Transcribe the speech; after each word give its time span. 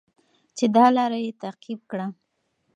چې 0.57 0.65
دا 0.75 0.85
لاره 0.95 1.17
یې 1.25 1.31
تعقیب 1.41 1.79
کړه. 1.91 2.07